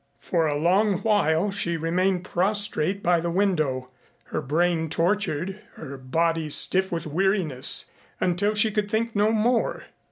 [0.17, 3.87] For a long while she remained prostrate by the window,
[4.23, 7.85] her brain tortured, her body stiff with weariness,
[8.19, 9.85] until she could think no more.